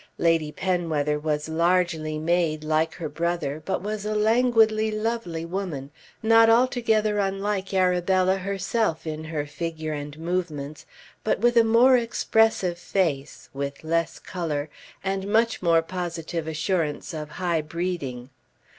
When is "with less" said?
13.53-14.17